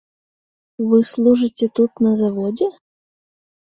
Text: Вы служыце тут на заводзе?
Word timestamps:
Вы 0.87 0.97
служыце 1.11 1.65
тут 1.79 1.91
на 2.09 2.17
заводзе? 2.25 2.75